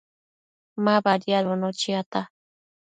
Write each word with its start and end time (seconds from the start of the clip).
Ma 0.83 0.95
badiadbono 1.05 1.69
chiata 1.79 2.21